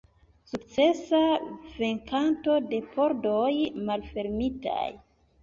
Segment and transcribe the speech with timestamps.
[0.51, 1.19] Sukcesa
[1.81, 3.53] venkanto de pordoj
[3.93, 4.91] malfermitaj.